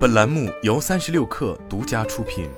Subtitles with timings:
[0.00, 2.48] 本栏目由三十六氪独家出品。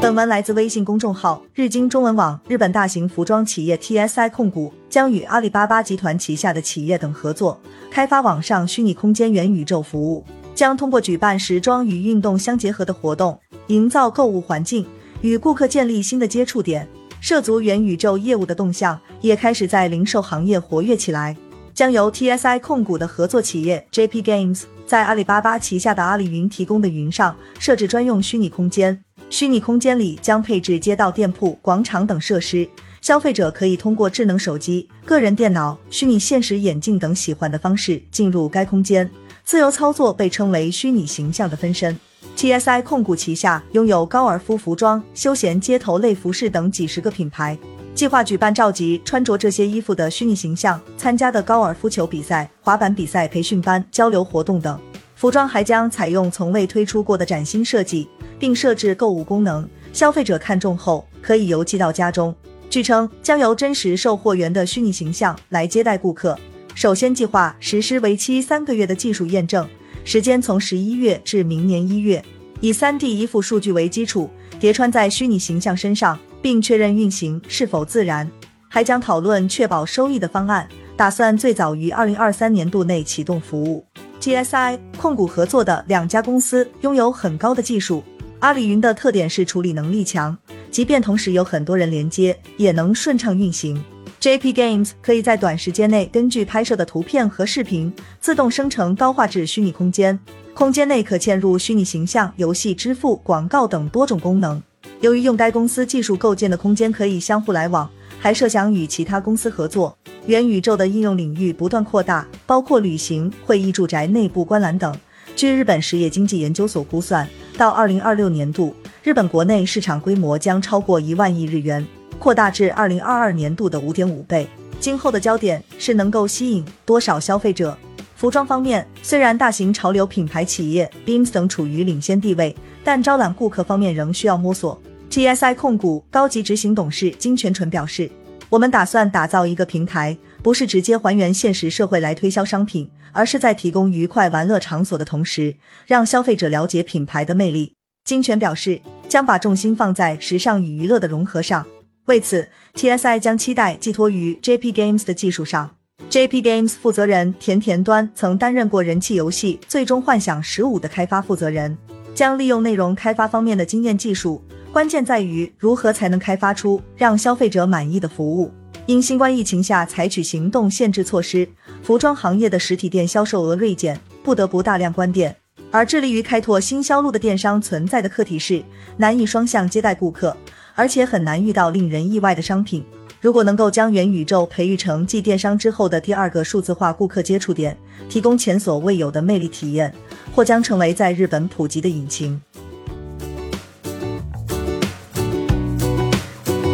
[0.00, 2.40] 本文来自微信公众号日经中文网。
[2.48, 10.24] 日本大型服装企业 TSI 控股将与阿里巴巴集团旗下的企业等合作，开发网上虚拟空间元宇宙服务，
[10.54, 14.86] 将通过举办时装与运动相结合的活动，营造购物环境，
[15.20, 16.88] 与顾客建立新的接触点。
[17.20, 21.36] 涉足元宇宙业务的动向也开始在零售行业活跃起来。
[21.74, 29.02] 将由 TSI 控股的合作企业 JP Games 在阿里巴巴旗下的阿里云提供的云上设置专用虚拟空间。
[29.28, 32.68] 虚拟空间里将配置街道、店铺、广场等设施，
[33.00, 39.10] 消费者可以通过智能手机、个人电脑、虚拟现实眼镜等喜欢的方式进入该空间，
[39.42, 41.98] 自由操作被称为虚拟形象的分身。
[42.36, 47.58] TSI 控股旗下拥有高尔夫服装、休闲街头类服饰等几十个品牌，
[47.94, 54.78] 计划举办召集穿着这些衣服的虚拟形象参加的高尔夫球比赛、滑板比赛、培训班、交流活动等。
[55.14, 58.08] 服装还将采用从未推出过的崭新设计。
[58.38, 62.34] 并设置购物功能，消费者看中后可以邮寄到家中。
[62.68, 66.38] 据称，将由真实售货员的虚拟形象来接待顾客。
[66.74, 69.66] 首先计划实施为期三个月的技术验证，
[70.04, 72.22] 时间从十一月至明年一月，
[72.60, 78.30] 以三 D 衣服数据为基础，叠穿在虚拟形象身上，并确认运行是否自然。
[78.68, 83.82] 还将讨论确保收益的方案，打算最早于二零二三年度内启动服务。
[84.20, 88.04] GSI 控股合作的两家公司拥有很高的技术。
[88.40, 90.36] 阿里云的特点是处理能力强，
[90.70, 93.82] 即便同时有很多人连接，也能顺畅运行。
[94.20, 100.18] JP Games 可以在短时间内根据拍摄的图片和视频，自动生成高画质虚拟空间，
[100.52, 104.62] 空间内可嵌入虚拟形象、游戏、支付、广告等多种功能。
[105.04, 107.86] 由于用该公司技术构建的空间可以相互来往，
[108.18, 114.96] 还设想与其他公司合作，元宇宙的应用领域不断扩大，包括旅行、会议、住宅内部观览等。
[115.36, 117.28] 据日本实业经济研究所估算。
[117.58, 121.86] 到二零二六年度，日本国内市场规模将超过一万亿日元，
[122.18, 124.48] 扩大至二零二二年度的五点五倍。
[124.80, 127.76] 今后的焦点是能够吸引多少消费者。
[128.16, 134.80] 服装方面，虽然大型潮流品牌企业 Beams 等处于领先地位，但招揽顾客方面仍需要摸索。
[135.14, 138.10] TSI 控股高级执行董事金全纯表示
[138.50, 145.54] ：“我们打算打造一个平台，不是直接还原现实社会来推销商品。”而是在提供愉快玩乐场所的同时，
[145.86, 147.74] 让消费者了解品牌的魅力。
[148.04, 151.64] 金泉表示，将把重心放在时尚与娱乐的融合上。
[152.06, 155.76] 为此，TSI 将期待寄托于 JP Games 的技术上。
[156.10, 161.78] JP Games 负责人田田端曾担任过人气游戏《最终幻想十五》的开发负责人，
[162.16, 164.42] 将利用内容开发方面的经验技术。
[164.74, 168.50] 关键在于如何才能开发出让消费者满意的服务。
[168.86, 171.48] 因新冠疫情下采取行动限制措施，
[171.80, 175.36] 服装行业的实体店销售额锐减，不得不大量关店。
[175.70, 178.64] 而致力于开拓新销路的电商存在的课题是
[178.96, 180.36] 难以双向接待顾客，
[180.74, 182.84] 而且很难遇到令人意外的商品。
[183.20, 189.94] 如果能够将元宇宙培育成继电商之后的第二个数字化顾客接触点，提供前所未有的魅力体验，
[190.34, 192.42] 或将成为在日本普及的引擎。